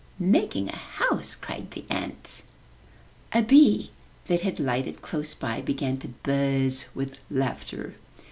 [0.19, 2.41] ''Making a house!'' cried the ant.
[3.33, 3.91] A bee
[4.25, 7.93] that had lighted close by began to buzz with laughter.